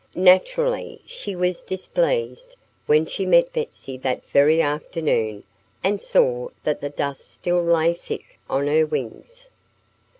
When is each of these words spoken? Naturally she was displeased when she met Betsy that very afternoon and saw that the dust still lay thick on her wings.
Naturally 0.15 0.99
she 1.05 1.35
was 1.35 1.61
displeased 1.61 2.55
when 2.87 3.05
she 3.05 3.23
met 3.23 3.53
Betsy 3.53 3.99
that 3.99 4.25
very 4.25 4.59
afternoon 4.59 5.43
and 5.83 6.01
saw 6.01 6.49
that 6.63 6.81
the 6.81 6.89
dust 6.89 7.29
still 7.31 7.61
lay 7.63 7.93
thick 7.93 8.39
on 8.49 8.65
her 8.65 8.87
wings. 8.87 9.47